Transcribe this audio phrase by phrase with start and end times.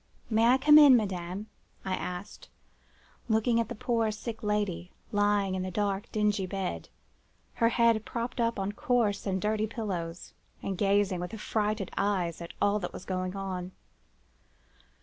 [0.31, 1.45] "'May I come in, madame?'
[1.85, 2.49] I asked,
[3.29, 6.89] looking at the poor sick lady, lying in the dark, dingy bed,
[7.61, 10.33] her head propped up on coarse and dirty pillows,
[10.63, 13.73] and gazing with affrighted eyes at all that was going on.